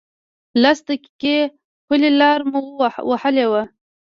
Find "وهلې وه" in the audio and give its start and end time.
3.09-3.63